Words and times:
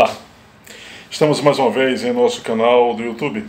Olá, 0.00 0.16
estamos 1.10 1.40
mais 1.40 1.58
uma 1.58 1.72
vez 1.72 2.04
em 2.04 2.12
nosso 2.12 2.40
canal 2.42 2.94
do 2.94 3.02
YouTube 3.02 3.44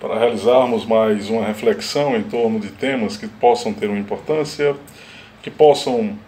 para 0.00 0.18
realizarmos 0.18 0.84
mais 0.84 1.30
uma 1.30 1.46
reflexão 1.46 2.16
em 2.16 2.24
torno 2.24 2.58
de 2.58 2.72
temas 2.72 3.16
que 3.16 3.28
possam 3.28 3.72
ter 3.72 3.88
uma 3.88 4.00
importância, 4.00 4.74
que 5.44 5.52
possam 5.52 6.18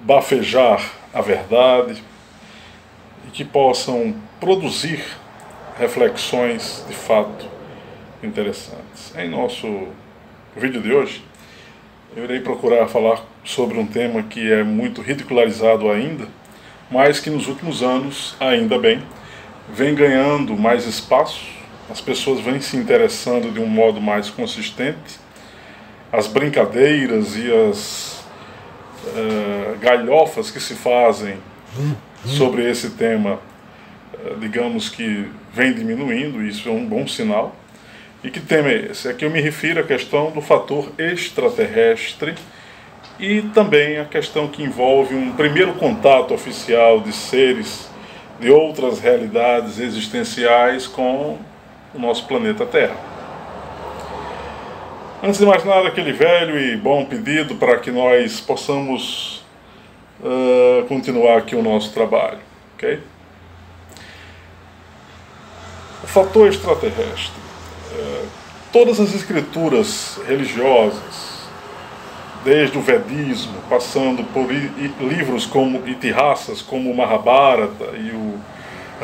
bafejar 0.00 0.92
a 1.10 1.22
verdade 1.22 2.04
e 3.26 3.30
que 3.30 3.46
possam 3.46 4.14
produzir 4.38 5.02
reflexões 5.78 6.84
de 6.86 6.94
fato 6.94 7.46
interessantes. 8.22 9.16
Em 9.16 9.30
nosso 9.30 9.88
vídeo 10.54 10.82
de 10.82 10.92
hoje, 10.92 11.24
eu 12.14 12.24
irei 12.24 12.40
procurar 12.40 12.86
falar 12.88 13.24
sobre 13.42 13.78
um 13.78 13.86
tema 13.86 14.22
que 14.22 14.52
é 14.52 14.62
muito 14.62 15.00
ridicularizado 15.00 15.90
ainda, 15.90 16.28
mas 16.90 17.20
que 17.20 17.30
nos 17.30 17.46
últimos 17.46 17.82
anos, 17.82 18.34
ainda 18.40 18.78
bem, 18.78 19.02
vem 19.72 19.94
ganhando 19.94 20.56
mais 20.56 20.86
espaço, 20.86 21.44
as 21.88 22.00
pessoas 22.00 22.40
vêm 22.40 22.60
se 22.60 22.76
interessando 22.76 23.52
de 23.52 23.60
um 23.60 23.66
modo 23.66 24.00
mais 24.00 24.28
consistente, 24.28 25.18
as 26.12 26.26
brincadeiras 26.26 27.36
e 27.36 27.52
as 27.52 28.24
uh, 29.06 29.78
galhofas 29.78 30.50
que 30.50 30.60
se 30.60 30.74
fazem 30.74 31.36
sobre 32.24 32.68
esse 32.68 32.90
tema, 32.90 33.38
uh, 34.14 34.38
digamos 34.40 34.88
que 34.88 35.30
vem 35.54 35.72
diminuindo, 35.72 36.42
isso 36.42 36.68
é 36.68 36.72
um 36.72 36.84
bom 36.84 37.06
sinal. 37.06 37.54
E 38.22 38.30
que 38.30 38.40
tema 38.40 38.68
é 38.68 38.90
esse? 38.90 39.08
Aqui 39.08 39.24
eu 39.24 39.30
me 39.30 39.40
refiro 39.40 39.80
à 39.80 39.82
questão 39.82 40.30
do 40.30 40.40
fator 40.40 40.92
extraterrestre 40.98 42.34
e 43.20 43.42
também 43.42 43.98
a 43.98 44.04
questão 44.06 44.48
que 44.48 44.62
envolve 44.62 45.14
um 45.14 45.32
primeiro 45.32 45.74
contato 45.74 46.32
oficial 46.32 47.00
de 47.00 47.12
seres 47.12 47.90
de 48.40 48.50
outras 48.50 48.98
realidades 48.98 49.78
existenciais 49.78 50.86
com 50.86 51.36
o 51.94 51.98
nosso 51.98 52.26
planeta 52.26 52.64
Terra. 52.64 52.96
Antes 55.22 55.38
de 55.38 55.44
mais 55.44 55.62
nada, 55.66 55.86
aquele 55.86 56.14
velho 56.14 56.58
e 56.58 56.78
bom 56.78 57.04
pedido 57.04 57.56
para 57.56 57.78
que 57.78 57.90
nós 57.90 58.40
possamos 58.40 59.44
uh, 60.20 60.86
continuar 60.86 61.36
aqui 61.36 61.54
o 61.54 61.62
nosso 61.62 61.92
trabalho, 61.92 62.38
ok? 62.74 63.00
O 66.02 66.06
fator 66.06 66.48
extraterrestre. 66.48 67.38
Uh, 67.92 68.26
todas 68.72 68.98
as 68.98 69.14
escrituras 69.14 70.18
religiosas, 70.26 71.39
desde 72.44 72.78
o 72.78 72.80
Vedismo, 72.80 73.54
passando 73.68 74.24
por 74.24 74.50
livros 74.50 75.44
como 75.46 75.86
Itihasas, 75.86 76.62
como 76.62 76.90
o 76.90 76.96
Mahabharata 76.96 77.96
e 77.96 78.10
o 78.10 78.38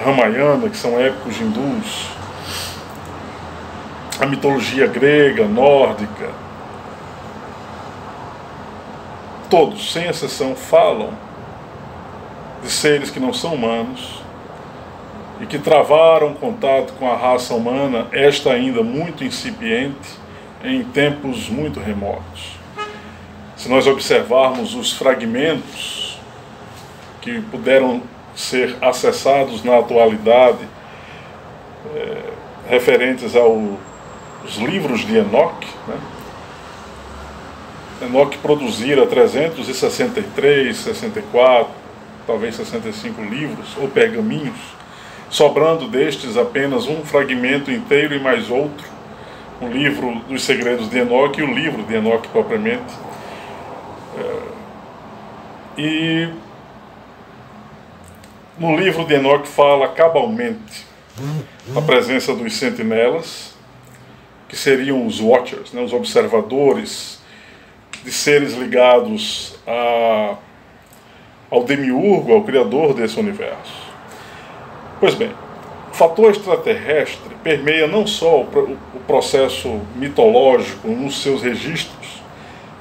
Ramayana, 0.03 0.69
que 0.69 0.77
são 0.77 0.99
épicos 0.99 1.41
hindus, 1.41 2.09
a 4.19 4.27
mitologia 4.27 4.87
grega, 4.87 5.47
nórdica, 5.47 6.31
todos, 9.51 9.93
sem 9.93 10.07
exceção, 10.07 10.57
falam 10.57 11.11
de 12.63 12.71
seres 12.71 13.11
que 13.11 13.21
não 13.21 13.33
são 13.33 13.55
humanos 13.55 14.23
e 15.41 15.47
que 15.47 15.59
travaram 15.59 16.33
contato 16.35 16.95
com 16.95 17.11
a 17.11 17.17
raça 17.17 17.55
humana, 17.55 18.07
esta 18.13 18.53
ainda 18.53 18.83
muito 18.83 19.23
incipiente, 19.23 20.09
em 20.65 20.83
tempos 20.83 21.49
muito 21.51 21.79
remotos. 21.79 22.56
Se 23.57 23.71
nós 23.71 23.87
observarmos 23.87 24.75
os 24.75 24.93
fragmentos 24.93 26.21
que 27.23 27.41
puderam 27.41 28.03
ser 28.35 28.77
acessados 28.83 29.65
na 29.65 29.79
atualidade, 29.79 30.59
é, 31.95 32.19
referentes 32.69 33.35
aos 33.35 34.57
livros 34.59 35.07
de 35.07 35.17
Enoch, 35.17 35.67
né? 35.89 35.97
Enoch 38.03 38.37
produzira 38.39 39.07
363, 39.07 40.77
64, 40.77 41.73
talvez 42.27 42.57
65 42.57 43.23
livros 43.23 43.75
ou 43.81 43.89
pergaminhos, 43.89 44.59
sobrando 45.31 45.89
destes 45.89 46.37
apenas 46.37 46.87
um 46.87 47.03
fragmento 47.07 47.71
inteiro 47.71 48.15
e 48.15 48.21
mais 48.21 48.51
outro, 48.51 48.87
o 49.63 49.67
livro 49.67 50.21
dos 50.29 50.45
segredos 50.45 50.91
de 50.91 50.99
Enoch 50.99 51.41
e 51.41 51.43
o 51.43 51.55
livro 51.55 51.83
de 51.85 51.95
Enoch 51.95 52.29
propriamente 52.29 53.06
e 55.77 56.29
no 58.59 58.77
livro 58.77 59.05
de 59.05 59.15
Enoch 59.15 59.47
fala 59.47 59.89
cabalmente 59.89 60.87
a 61.77 61.81
presença 61.81 62.35
dos 62.35 62.55
sentinelas, 62.57 63.55
que 64.49 64.57
seriam 64.57 65.07
os 65.07 65.21
watchers, 65.21 65.73
né, 65.73 65.83
os 65.83 65.93
observadores 65.93 67.21
de 68.05 68.13
seres 68.13 68.55
ligados 68.55 69.59
a, 69.67 70.37
ao 71.51 71.65
demiurgo, 71.65 72.33
ao 72.33 72.45
criador 72.45 72.95
desse 72.95 73.19
universo. 73.19 73.87
Pois 75.01 75.15
bem, 75.15 75.33
o 75.91 75.95
fator 75.95 76.31
extraterrestre 76.31 77.35
permeia 77.43 77.87
não 77.87 78.07
só 78.07 78.43
o, 78.43 78.79
o 78.95 79.01
processo 79.07 79.81
mitológico 79.97 80.89
nos 80.89 81.23
seus 81.23 81.43
registros, 81.43 82.23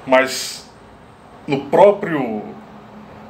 mas 0.05 0.69
no 1.47 1.65
próprio 1.65 2.43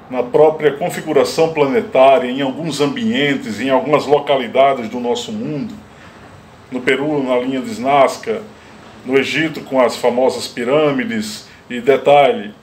na 0.10 0.22
própria 0.22 0.74
configuração 0.74 1.54
planetária, 1.54 2.30
em 2.30 2.42
alguns 2.42 2.80
ambientes, 2.80 3.60
em 3.60 3.70
algumas 3.70 4.06
localidades 4.06 4.90
do 4.90 5.00
nosso 5.00 5.32
mundo. 5.32 5.74
No 6.72 6.82
Peru, 6.82 7.24
na 7.24 7.38
linha 7.38 7.62
de 7.62 7.80
Nazca, 7.82 8.42
no 9.06 9.18
Egito, 9.18 9.62
com 9.62 9.80
as 9.80 9.96
famosas 9.96 10.48
pirâmides, 10.48 11.48
e 11.70 11.80
detalhe, 11.82 12.54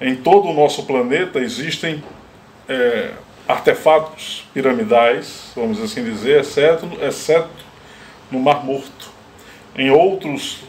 em 0.00 0.14
todo 0.14 0.48
o 0.48 0.52
nosso 0.52 0.84
planeta 0.84 1.40
existem 1.40 2.02
é, 2.68 3.10
artefatos 3.48 4.44
piramidais, 4.52 5.50
vamos 5.54 5.80
assim 5.80 6.04
dizer, 6.04 6.40
exceto, 6.40 6.88
exceto 7.02 7.48
no 8.30 8.38
Mar 8.38 8.64
Morto. 8.64 9.10
Em 9.76 9.90
outros 9.90 10.64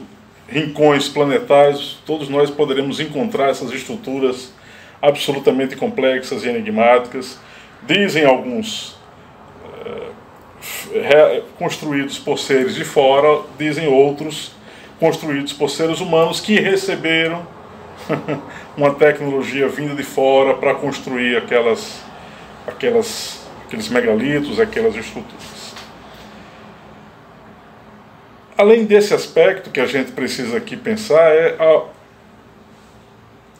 rincões 0.47 1.07
planetários, 1.07 1.99
todos 2.05 2.29
nós 2.29 2.49
poderemos 2.49 2.99
encontrar 2.99 3.49
essas 3.49 3.71
estruturas 3.71 4.51
absolutamente 5.01 5.75
complexas 5.75 6.43
e 6.43 6.49
enigmáticas. 6.49 7.39
Dizem 7.83 8.25
alguns 8.25 8.97
é, 10.93 11.43
construídos 11.57 12.17
por 12.19 12.37
seres 12.39 12.75
de 12.75 12.83
fora, 12.83 13.41
dizem 13.57 13.87
outros 13.87 14.51
construídos 14.99 15.53
por 15.53 15.69
seres 15.69 15.99
humanos 15.99 16.39
que 16.39 16.59
receberam 16.59 17.45
uma 18.75 18.93
tecnologia 18.95 19.67
vinda 19.67 19.93
de 19.93 20.03
fora 20.03 20.55
para 20.55 20.73
construir 20.75 21.37
aquelas, 21.37 22.01
aquelas, 22.65 23.47
aqueles 23.65 23.89
megalitos, 23.89 24.59
aquelas 24.59 24.95
estruturas. 24.95 25.75
Além 28.57 28.85
desse 28.85 29.13
aspecto 29.13 29.69
que 29.69 29.79
a 29.79 29.85
gente 29.85 30.11
precisa 30.13 30.57
aqui 30.57 30.75
pensar, 30.75 31.29
é 31.31 31.55
a 31.59 31.83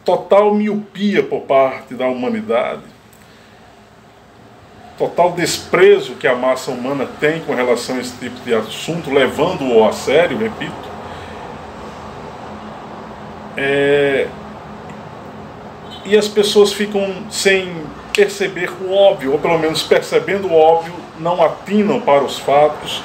total 0.08 0.54
miopia 0.54 1.22
por 1.22 1.42
parte 1.42 1.94
da 1.94 2.08
humanidade, 2.08 2.84
total 4.98 5.34
desprezo 5.34 6.14
que 6.14 6.26
a 6.26 6.34
massa 6.34 6.72
humana 6.72 7.06
tem 7.20 7.42
com 7.42 7.54
relação 7.54 7.98
a 7.98 8.00
esse 8.00 8.18
tipo 8.18 8.40
de 8.40 8.54
assunto, 8.54 9.12
levando-o 9.12 9.86
a 9.86 9.92
sério, 9.92 10.38
repito. 10.38 10.72
É... 13.58 14.30
E 16.06 16.18
as 16.18 16.30
pessoas 16.30 16.72
ficam 16.72 17.14
sem 17.30 17.70
perceber 18.14 18.72
o 18.82 18.94
óbvio, 18.94 19.34
ou 19.34 19.40
pelo 19.40 19.60
menos 19.60 19.84
percebendo 19.84 20.48
o 20.48 20.56
óbvio, 20.56 20.94
não 21.20 21.44
atinam 21.44 22.00
para 22.00 22.24
os 22.24 22.40
fatos, 22.40 23.04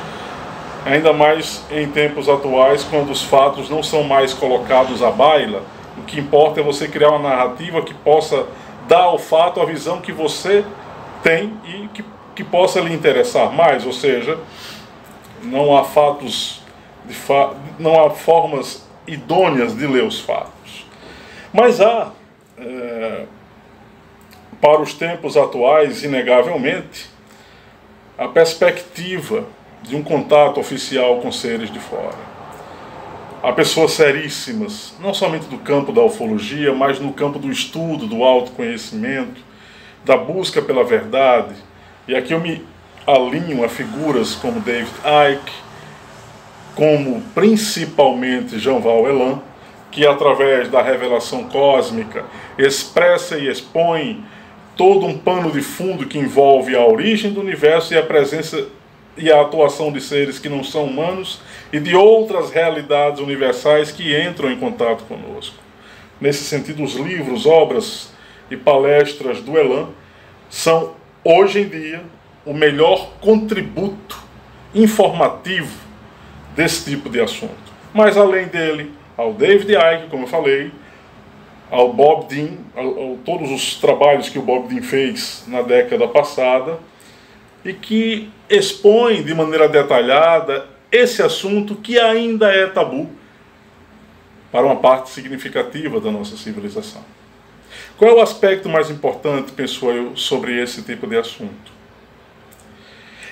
ainda 0.87 1.12
mais 1.12 1.65
em 1.69 1.88
tempos 1.88 2.29
atuais, 2.29 2.85
quando 2.85 3.11
os 3.11 3.25
fatos 3.25 3.69
não 3.69 3.82
são 3.82 4.05
mais 4.05 4.32
colocados 4.32 5.03
à 5.03 5.11
baila 5.11 5.65
o 6.02 6.04
que 6.04 6.20
importa 6.20 6.60
é 6.60 6.62
você 6.62 6.88
criar 6.88 7.10
uma 7.10 7.31
narrativa 7.31 7.81
que 7.82 7.94
possa 7.94 8.46
dar 8.88 9.04
ao 9.04 9.19
fato 9.19 9.60
a 9.60 9.64
visão 9.64 10.00
que 10.00 10.12
você 10.12 10.64
tem 11.22 11.54
e 11.64 11.88
que, 11.88 12.04
que 12.34 12.44
possa 12.44 12.81
lhe 12.81 12.93
interessar 12.93 13.52
mais. 13.52 13.87
Ou 13.87 13.93
seja, 13.93 14.38
não 15.43 15.76
há 15.76 15.84
fatos, 15.84 16.60
fa 17.08 17.54
não 17.78 18.04
há 18.04 18.10
formas 18.10 18.87
idôneas 19.06 19.76
de 19.76 19.87
ler 19.87 20.04
os 20.04 20.20
fatos. 20.20 20.87
Mas 21.52 21.81
há, 21.81 22.10
é, 22.58 23.25
para 24.60 24.81
os 24.81 24.94
tempos 24.94 25.37
atuais, 25.37 26.02
inegavelmente, 26.02 27.10
a 28.19 28.26
perspectiva 28.26 29.44
de 29.82 29.94
um 29.94 30.02
contato 30.02 30.58
oficial 30.58 31.20
com 31.20 31.31
seres 31.31 31.70
de 31.70 31.78
fora. 31.78 32.31
Há 33.43 33.50
pessoas 33.53 33.91
seríssimas, 33.94 34.94
não 35.00 35.12
somente 35.12 35.47
do 35.47 35.59
campo 35.59 35.91
da 35.91 36.00
ufologia, 36.00 36.73
mas 36.73 37.00
no 37.00 37.12
campo 37.12 37.41
do 37.41 37.50
estudo, 37.50 38.06
do 38.06 38.23
autoconhecimento, 38.23 39.41
da 40.05 40.17
busca 40.17 40.62
pela 40.62 40.85
verdade. 40.85 41.56
E 42.06 42.15
aqui 42.15 42.33
eu 42.33 42.41
me 42.41 42.65
alinham 43.05 43.65
a 43.65 43.69
figuras 43.69 44.37
como 44.37 44.61
David 44.61 44.93
Icke, 45.33 45.53
como 46.77 47.21
principalmente 47.35 48.61
Jean-Val 48.61 49.09
Elan, 49.09 49.43
que 49.91 50.06
através 50.06 50.69
da 50.69 50.81
revelação 50.81 51.43
cósmica 51.49 52.25
expressa 52.56 53.37
e 53.37 53.49
expõe 53.49 54.25
todo 54.77 55.05
um 55.05 55.19
pano 55.19 55.50
de 55.50 55.62
fundo 55.62 56.06
que 56.06 56.17
envolve 56.17 56.77
a 56.77 56.87
origem 56.87 57.33
do 57.33 57.41
universo 57.41 57.93
e 57.93 57.99
a 57.99 58.05
presença 58.05 58.69
e 59.17 59.31
a 59.31 59.41
atuação 59.41 59.93
de 59.93 60.00
seres 60.00 60.38
que 60.38 60.49
não 60.49 60.64
são 60.64 60.85
humanos 60.85 61.41
e 61.73 61.79
de 61.79 61.94
outras 61.94 62.50
realidades 62.50 63.20
universais 63.20 63.91
que 63.91 64.19
entram 64.20 64.50
em 64.50 64.59
contato 64.59 65.05
conosco. 65.05 65.56
Nesse 66.20 66.44
sentido, 66.44 66.82
os 66.82 66.94
livros, 66.94 67.47
obras 67.47 68.12
e 68.50 68.56
palestras 68.56 69.41
do 69.41 69.59
Elan 69.59 69.88
são, 70.49 70.94
hoje 71.25 71.61
em 71.61 71.69
dia, 71.69 72.03
o 72.44 72.55
melhor 72.55 73.12
contributo 73.20 74.19
informativo 74.75 75.76
desse 76.55 76.91
tipo 76.91 77.09
de 77.09 77.20
assunto. 77.20 77.73
Mas, 77.93 78.17
além 78.17 78.47
dele, 78.47 78.93
ao 79.17 79.32
David 79.32 79.73
Icke, 79.73 80.09
como 80.11 80.25
eu 80.25 80.29
falei, 80.29 80.70
ao 81.70 81.93
Bob 81.93 82.26
Dean, 82.26 82.59
a, 82.76 82.82
todos 83.25 83.50
os 83.50 83.76
trabalhos 83.76 84.29
que 84.29 84.38
o 84.38 84.43
Bob 84.43 84.69
Dean 84.69 84.82
fez 84.82 85.44
na 85.47 85.62
década 85.62 86.06
passada 86.09 86.79
e 87.64 87.73
que 87.73 88.31
expõe 88.49 89.23
de 89.23 89.35
maneira 89.35 89.69
detalhada 89.69 90.67
esse 90.91 91.23
assunto 91.23 91.76
que 91.76 91.99
ainda 91.99 92.53
é 92.53 92.67
tabu 92.67 93.11
para 94.50 94.67
uma 94.67 94.76
parte 94.76 95.11
significativa 95.11 96.00
da 96.00 96.11
nossa 96.11 96.37
civilização. 96.37 97.03
Qual 97.97 98.11
é 98.11 98.14
o 98.14 98.20
aspecto 98.20 98.69
mais 98.69 98.91
importante, 98.91 99.53
penso 99.53 99.91
eu, 99.91 100.17
sobre 100.17 100.61
esse 100.61 100.82
tipo 100.82 101.06
de 101.06 101.17
assunto? 101.17 101.73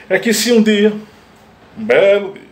É 0.08 0.18
que 0.18 0.32
se 0.32 0.52
um 0.52 0.62
dia, 0.62 0.92
um 1.76 1.84
belo 1.84 2.32
dia, 2.32 2.50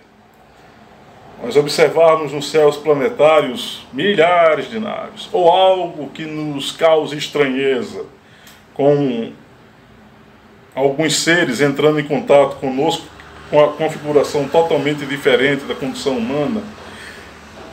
nós 1.42 1.56
observarmos 1.56 2.32
nos 2.32 2.50
céus 2.50 2.76
planetários 2.76 3.86
milhares 3.92 4.68
de 4.68 4.78
naves, 4.78 5.28
ou 5.32 5.48
algo 5.48 6.10
que 6.10 6.24
nos 6.24 6.72
cause 6.72 7.16
estranheza, 7.16 8.04
com 8.74 9.32
alguns 10.74 11.16
seres 11.22 11.60
entrando 11.60 12.00
em 12.00 12.04
contato 12.04 12.56
conosco 12.56 13.04
com 13.50 13.62
a 13.62 13.68
configuração 13.68 14.46
totalmente 14.48 15.06
diferente 15.06 15.64
da 15.64 15.74
condição 15.74 16.18
humana, 16.18 16.62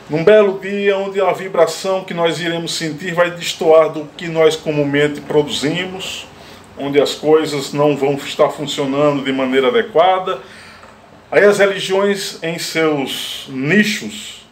num 0.09 0.24
belo 0.24 0.59
dia 0.59 0.97
onde 0.97 1.19
a 1.19 1.31
vibração 1.33 2.03
que 2.03 2.13
nós 2.13 2.39
iremos 2.39 2.74
sentir 2.74 3.13
vai 3.13 3.31
destoar 3.31 3.89
do 3.89 4.06
que 4.15 4.27
nós 4.27 4.56
comumente 4.56 5.19
produzimos, 5.21 6.27
onde 6.77 7.01
as 7.01 7.13
coisas 7.15 7.74
não 7.74 7.95
vão 7.95 8.13
estar 8.13 8.50
funcionando 8.50 9.24
de 9.24 9.31
maneira 9.31 9.68
adequada, 9.68 10.39
Aí 11.31 11.44
as 11.44 11.57
religiões, 11.57 12.39
em 12.44 12.57
seus 12.59 13.47
nichos 13.50 14.45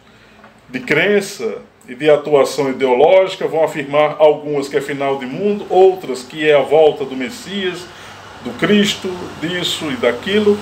de 0.68 0.80
crença 0.80 1.62
e 1.88 1.94
de 1.94 2.10
atuação 2.10 2.68
ideológica, 2.68 3.46
vão 3.46 3.64
afirmar 3.64 4.16
algumas 4.18 4.68
que 4.68 4.76
é 4.76 4.80
final 4.80 5.18
de 5.18 5.24
mundo, 5.24 5.64
outras 5.70 6.22
que 6.22 6.46
é 6.46 6.54
a 6.54 6.60
volta 6.60 7.04
do 7.04 7.14
Messias, 7.14 7.86
do 8.44 8.50
Cristo, 8.58 9.10
disso 9.40 9.90
e 9.90 9.96
daquilo. 9.96 10.58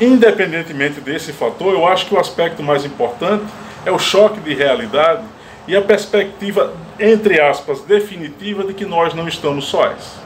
Independentemente 0.00 1.00
desse 1.00 1.32
fator, 1.32 1.72
eu 1.72 1.86
acho 1.86 2.06
que 2.06 2.14
o 2.14 2.18
aspecto 2.18 2.62
mais 2.62 2.84
importante 2.84 3.44
é 3.86 3.92
o 3.92 3.98
choque 3.98 4.40
de 4.40 4.54
realidade 4.54 5.24
e 5.68 5.76
a 5.76 5.80
perspectiva, 5.80 6.74
entre 6.98 7.40
aspas, 7.40 7.82
definitiva 7.82 8.64
de 8.64 8.74
que 8.74 8.84
nós 8.84 9.14
não 9.14 9.28
estamos 9.28 9.66
sós. 9.66 10.18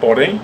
Porém, 0.00 0.40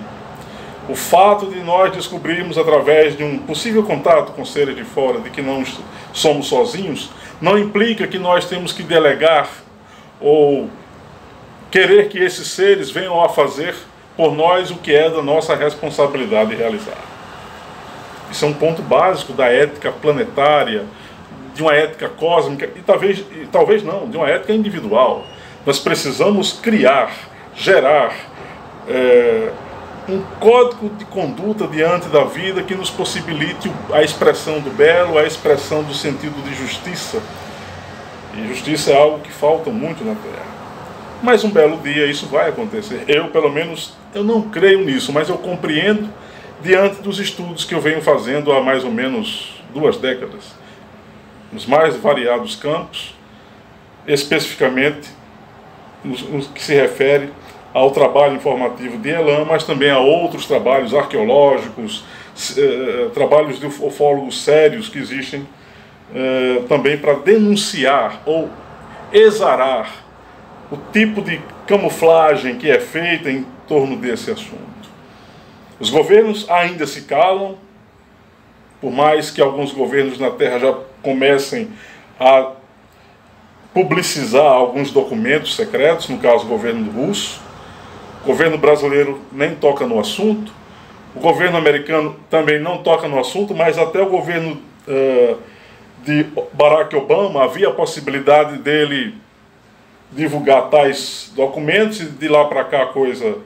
o 0.87 0.95
fato 0.95 1.47
de 1.47 1.61
nós 1.61 1.93
descobrirmos 1.93 2.57
através 2.57 3.15
de 3.15 3.23
um 3.23 3.39
possível 3.39 3.83
contato 3.83 4.33
com 4.33 4.43
seres 4.43 4.75
de 4.75 4.83
fora 4.83 5.19
de 5.19 5.29
que 5.29 5.41
não 5.41 5.63
somos 6.11 6.47
sozinhos, 6.47 7.09
não 7.41 7.57
implica 7.57 8.05
que 8.05 8.19
nós 8.19 8.45
temos 8.45 8.73
que 8.73 8.83
delegar 8.83 9.49
ou 10.19 10.69
querer 11.71 12.09
que 12.09 12.19
esses 12.19 12.47
seres 12.49 12.91
venham 12.91 13.23
a 13.23 13.29
fazer 13.29 13.75
por 14.15 14.35
nós 14.35 14.71
o 14.71 14.75
que 14.75 14.93
é 14.93 15.09
da 15.09 15.21
nossa 15.21 15.55
responsabilidade 15.55 16.55
realizar. 16.55 16.97
Isso 18.31 18.45
é 18.45 18.47
um 18.47 18.53
ponto 18.53 18.81
básico 18.81 19.33
da 19.33 19.45
ética 19.45 19.91
planetária, 19.91 20.85
de 21.53 21.61
uma 21.61 21.73
ética 21.73 22.09
cósmica 22.09 22.65
e 22.75 22.81
talvez, 22.81 23.19
e 23.19 23.47
talvez 23.51 23.83
não, 23.83 24.09
de 24.09 24.17
uma 24.17 24.27
ética 24.29 24.53
individual. 24.53 25.23
Nós 25.65 25.79
precisamos 25.79 26.53
criar, 26.53 27.11
gerar, 27.55 28.13
é, 28.87 29.51
um 30.09 30.21
código 30.39 30.89
de 30.89 31.05
conduta 31.05 31.67
diante 31.67 32.07
da 32.09 32.23
vida 32.25 32.61
que 32.63 32.75
nos 32.75 32.89
possibilite 32.89 33.71
a 33.91 34.03
expressão 34.03 34.59
do 34.59 34.69
belo, 34.69 35.17
a 35.17 35.23
expressão 35.23 35.83
do 35.83 35.93
sentido 35.93 36.43
de 36.43 36.53
justiça. 36.55 37.21
E 38.35 38.47
justiça 38.47 38.91
é 38.91 38.97
algo 38.97 39.19
que 39.19 39.31
falta 39.31 39.69
muito 39.69 40.03
na 40.03 40.15
Terra. 40.15 40.53
Mas 41.23 41.41
um 41.45 41.49
belo 41.49 41.77
dia 41.77 42.05
isso 42.05 42.25
vai 42.25 42.49
acontecer. 42.49 43.05
Eu, 43.07 43.29
pelo 43.29 43.49
menos, 43.49 43.93
eu 44.13 44.25
não 44.25 44.41
creio 44.41 44.83
nisso, 44.83 45.13
mas 45.13 45.29
eu 45.29 45.37
compreendo 45.37 46.09
diante 46.61 47.01
dos 47.01 47.17
estudos 47.17 47.63
que 47.63 47.73
eu 47.73 47.79
venho 47.79 48.01
fazendo 48.01 48.51
há 48.51 48.61
mais 48.61 48.83
ou 48.83 48.91
menos 48.91 49.63
duas 49.73 49.95
décadas, 49.95 50.53
nos 51.49 51.65
mais 51.65 51.95
variados 51.95 52.57
campos, 52.57 53.15
especificamente 54.05 55.09
no 56.03 56.45
que 56.47 56.61
se 56.61 56.75
refere 56.75 57.29
ao 57.73 57.91
trabalho 57.91 58.35
informativo 58.35 58.97
de 58.97 59.09
Elan, 59.09 59.45
mas 59.45 59.63
também 59.63 59.89
a 59.89 59.99
outros 59.99 60.45
trabalhos 60.45 60.93
arqueológicos, 60.93 62.03
eh, 62.57 62.61
eh, 62.61 63.09
trabalhos 63.13 63.61
de 63.61 63.65
ufólogos 63.65 64.43
sérios 64.43 64.89
que 64.89 64.99
existem 64.99 65.47
eh, 66.13 66.63
também 66.67 66.97
para 66.97 67.13
denunciar 67.13 68.21
ou 68.25 68.49
exarar 69.13 70.03
o 70.73 70.77
tipo 70.91 71.21
de 71.21 71.39
camuflagem 71.67 72.57
que 72.57 72.67
é 72.67 72.79
feita 72.79 73.29
em 73.29 73.45
torno 73.67 73.95
desse 73.95 74.31
assunto. 74.31 74.57
Os 75.79 75.91
governos 75.91 76.49
ainda 76.49 76.87
se 76.87 77.03
calam, 77.03 77.59
por 78.81 78.91
mais 78.91 79.29
que 79.29 79.39
alguns 79.39 79.71
governos 79.71 80.17
na 80.17 80.31
Terra 80.31 80.57
já 80.57 80.75
comecem 81.03 81.69
a 82.19 82.53
publicizar 83.71 84.51
alguns 84.51 84.89
documentos 84.89 85.55
secretos, 85.55 86.09
no 86.09 86.17
caso 86.17 86.45
o 86.45 86.47
governo 86.47 86.91
russo, 86.91 87.39
o 88.23 88.25
governo 88.25 88.57
brasileiro 88.57 89.21
nem 89.31 89.53
toca 89.53 89.85
no 89.85 89.99
assunto, 89.99 90.51
o 91.15 91.19
governo 91.19 91.55
americano 91.55 92.15
também 92.31 92.59
não 92.59 92.79
toca 92.79 93.07
no 93.07 93.19
assunto, 93.19 93.53
mas 93.53 93.77
até 93.77 94.01
o 94.01 94.07
governo 94.07 94.59
uh, 94.87 95.37
de 96.03 96.25
Barack 96.51 96.95
Obama 96.95 97.43
havia 97.43 97.67
a 97.67 97.73
possibilidade 97.73 98.57
dele 98.57 99.21
divulgar 100.15 100.69
tais 100.69 101.31
documentos 101.35 102.01
e 102.01 102.05
de 102.05 102.27
lá 102.27 102.45
para 102.45 102.63
cá 102.63 102.83
a 102.83 102.87
coisa 102.87 103.37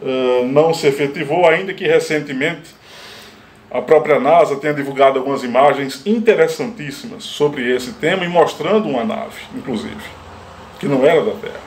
uh, 0.00 0.44
não 0.46 0.72
se 0.72 0.86
efetivou, 0.86 1.46
ainda 1.46 1.74
que 1.74 1.86
recentemente 1.86 2.80
a 3.70 3.80
própria 3.80 4.18
NASA 4.18 4.56
tenha 4.56 4.74
divulgado 4.74 5.18
algumas 5.18 5.44
imagens 5.44 6.04
interessantíssimas 6.04 7.22
sobre 7.22 7.74
esse 7.74 7.92
tema 7.94 8.24
e 8.24 8.28
mostrando 8.28 8.88
uma 8.88 9.04
nave, 9.04 9.40
inclusive, 9.54 10.00
que 10.80 10.86
não 10.86 11.06
era 11.06 11.24
da 11.24 11.32
Terra. 11.32 11.60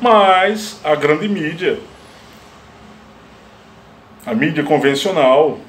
Mas 0.00 0.80
a 0.82 0.94
grande 0.94 1.28
mídia, 1.28 1.78
a 4.26 4.34
mídia 4.34 4.64
convencional 4.64 5.60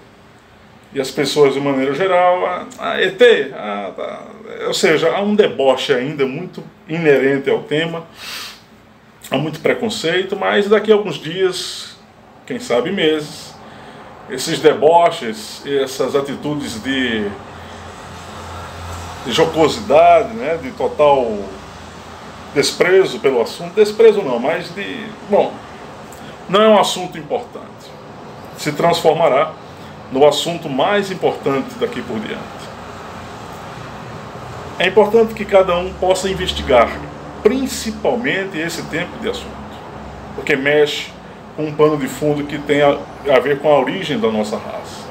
e 0.93 0.99
as 0.99 1.11
pessoas 1.11 1.53
de 1.53 1.59
maneira 1.59 1.93
geral, 1.93 2.45
a, 2.45 2.67
a 2.79 3.01
ET, 3.01 3.21
a, 3.53 3.91
a, 3.97 4.67
ou 4.67 4.73
seja, 4.73 5.15
há 5.15 5.21
um 5.21 5.35
deboche 5.35 5.93
ainda 5.93 6.25
muito 6.25 6.63
inerente 6.93 7.49
ao 7.49 7.63
tema, 7.63 8.05
há 9.29 9.37
muito 9.37 9.59
preconceito, 9.59 10.35
mas 10.35 10.67
daqui 10.67 10.91
a 10.91 10.95
alguns 10.95 11.15
dias, 11.15 11.97
quem 12.45 12.59
sabe 12.59 12.91
meses, 12.91 13.55
esses 14.29 14.59
deboches, 14.59 15.61
essas 15.65 16.15
atitudes 16.15 16.81
de, 16.83 17.29
de 19.25 19.31
jocosidade, 19.31 20.33
né, 20.33 20.57
de 20.61 20.71
total 20.71 21.37
desprezo 22.53 23.19
pelo 23.19 23.41
assunto, 23.41 23.73
desprezo 23.73 24.21
não, 24.21 24.39
mas 24.39 24.73
de. 24.75 25.05
Bom, 25.29 25.53
não 26.49 26.61
é 26.61 26.67
um 26.67 26.79
assunto 26.79 27.17
importante. 27.17 27.65
Se 28.57 28.73
transformará 28.73 29.53
no 30.11 30.27
assunto 30.27 30.69
mais 30.69 31.09
importante 31.09 31.75
daqui 31.79 32.01
por 32.01 32.19
diante. 32.19 32.60
É 34.81 34.87
importante 34.87 35.35
que 35.35 35.45
cada 35.45 35.77
um 35.77 35.93
possa 35.93 36.27
investigar, 36.27 36.89
principalmente 37.43 38.57
esse 38.57 38.81
tempo 38.85 39.15
de 39.19 39.29
assunto, 39.29 39.53
porque 40.33 40.55
mexe 40.55 41.11
com 41.55 41.65
um 41.65 41.71
pano 41.71 41.97
de 41.97 42.07
fundo 42.07 42.45
que 42.45 42.57
tem 42.57 42.81
a, 42.81 42.97
a 43.31 43.39
ver 43.39 43.59
com 43.59 43.71
a 43.71 43.79
origem 43.79 44.19
da 44.19 44.31
nossa 44.31 44.57
raça. 44.57 45.05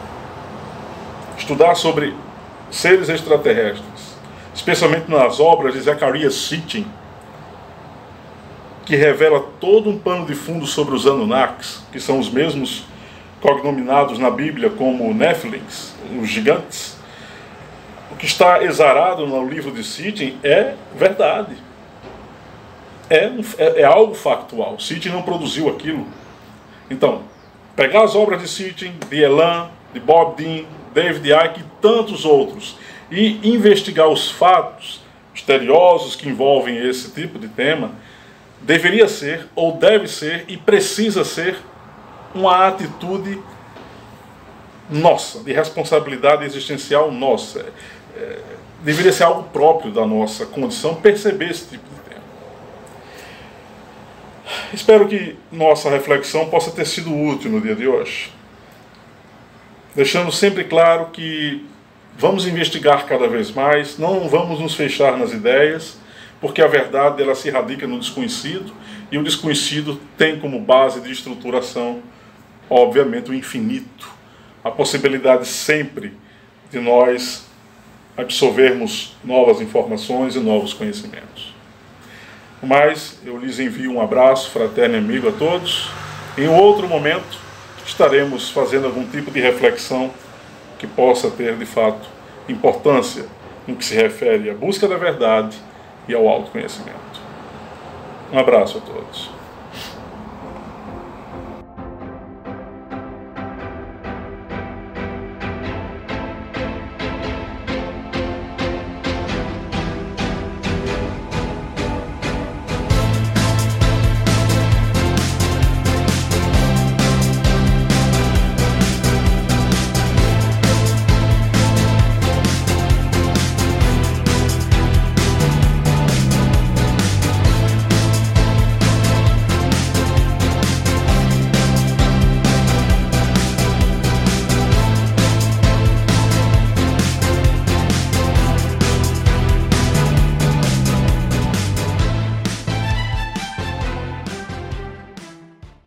Estudar 1.38 1.76
sobre 1.76 2.12
seres 2.68 3.08
extraterrestres, 3.08 4.16
especialmente 4.52 5.08
nas 5.08 5.38
obras 5.38 5.74
de 5.74 5.80
Zacharias 5.82 6.34
Sitchin, 6.34 6.84
que 8.84 8.96
revela 8.96 9.38
todo 9.60 9.88
um 9.88 10.00
pano 10.00 10.26
de 10.26 10.34
fundo 10.34 10.66
sobre 10.66 10.96
os 10.96 11.06
Anunnakis, 11.06 11.80
que 11.92 12.00
são 12.00 12.18
os 12.18 12.28
mesmos 12.28 12.86
cognominados 13.40 14.18
na 14.18 14.32
Bíblia 14.32 14.68
como 14.68 15.14
Néfilins, 15.14 15.94
os 16.20 16.28
gigantes, 16.28 16.98
o 18.10 18.16
que 18.16 18.26
está 18.26 18.62
exarado 18.62 19.26
no 19.26 19.48
livro 19.48 19.70
de 19.70 19.84
Sidney 19.84 20.36
é 20.42 20.74
verdade. 20.94 21.56
É, 23.08 23.30
é, 23.58 23.80
é 23.80 23.84
algo 23.84 24.14
factual. 24.14 24.78
Sidney 24.78 25.12
não 25.12 25.22
produziu 25.22 25.68
aquilo. 25.68 26.06
Então, 26.90 27.22
pegar 27.76 28.04
as 28.04 28.14
obras 28.14 28.42
de 28.42 28.48
Sidney, 28.48 28.92
de 29.08 29.22
Elan, 29.22 29.70
de 29.92 30.00
Bob 30.00 30.36
Dean, 30.36 30.64
David 30.92 31.32
Icke 31.32 31.60
e 31.60 31.64
tantos 31.80 32.24
outros 32.24 32.76
e 33.10 33.40
investigar 33.48 34.08
os 34.08 34.30
fatos 34.30 35.00
misteriosos 35.32 36.14
que 36.14 36.28
envolvem 36.28 36.76
esse 36.76 37.10
tipo 37.12 37.38
de 37.38 37.48
tema, 37.48 37.92
deveria 38.60 39.08
ser, 39.08 39.48
ou 39.54 39.72
deve 39.72 40.06
ser, 40.06 40.44
e 40.48 40.56
precisa 40.56 41.24
ser 41.24 41.56
uma 42.34 42.68
atitude 42.68 43.40
nossa, 44.88 45.42
de 45.42 45.52
responsabilidade 45.52 46.44
existencial 46.44 47.10
nossa. 47.10 47.66
É, 48.16 48.38
deveria 48.82 49.12
ser 49.12 49.24
algo 49.24 49.44
próprio 49.44 49.92
da 49.92 50.06
nossa 50.06 50.46
condição 50.46 50.94
perceber 50.94 51.50
esse 51.50 51.68
tipo 51.68 51.84
de 51.94 52.00
tema. 52.08 52.22
Espero 54.72 55.06
que 55.06 55.36
nossa 55.52 55.90
reflexão 55.90 56.48
possa 56.48 56.70
ter 56.70 56.86
sido 56.86 57.14
útil 57.14 57.50
no 57.50 57.60
dia 57.60 57.74
de 57.74 57.86
hoje, 57.86 58.32
deixando 59.94 60.32
sempre 60.32 60.64
claro 60.64 61.06
que 61.12 61.66
vamos 62.16 62.46
investigar 62.46 63.06
cada 63.06 63.28
vez 63.28 63.50
mais, 63.50 63.98
não 63.98 64.28
vamos 64.28 64.60
nos 64.60 64.74
fechar 64.74 65.16
nas 65.16 65.32
ideias, 65.32 65.98
porque 66.40 66.62
a 66.62 66.66
verdade 66.66 67.22
ela 67.22 67.34
se 67.34 67.50
radica 67.50 67.86
no 67.86 67.98
desconhecido 67.98 68.72
e 69.10 69.18
o 69.18 69.22
desconhecido 69.22 70.00
tem 70.16 70.38
como 70.38 70.60
base 70.60 71.00
de 71.00 71.10
estruturação, 71.10 72.02
obviamente, 72.68 73.30
o 73.30 73.34
infinito, 73.34 74.08
a 74.64 74.70
possibilidade 74.70 75.46
sempre 75.46 76.14
de 76.70 76.78
nós 76.78 77.49
absorvermos 78.16 79.16
novas 79.24 79.60
informações 79.60 80.36
e 80.36 80.40
novos 80.40 80.72
conhecimentos. 80.72 81.54
Mas 82.62 83.18
eu 83.24 83.38
lhes 83.38 83.58
envio 83.58 83.92
um 83.92 84.00
abraço 84.00 84.50
fraterno 84.50 84.96
e 84.96 84.98
amigo 84.98 85.28
a 85.28 85.32
todos. 85.32 85.90
Em 86.36 86.48
outro 86.48 86.86
momento 86.88 87.38
estaremos 87.86 88.50
fazendo 88.50 88.86
algum 88.86 89.06
tipo 89.06 89.30
de 89.30 89.40
reflexão 89.40 90.10
que 90.78 90.86
possa 90.86 91.30
ter 91.30 91.56
de 91.56 91.66
fato 91.66 92.08
importância 92.48 93.24
no 93.66 93.76
que 93.76 93.84
se 93.84 93.94
refere 93.94 94.50
à 94.50 94.54
busca 94.54 94.86
da 94.86 94.96
verdade 94.96 95.56
e 96.08 96.14
ao 96.14 96.28
autoconhecimento. 96.28 96.98
Um 98.32 98.38
abraço 98.38 98.78
a 98.78 98.80
todos. 98.80 99.39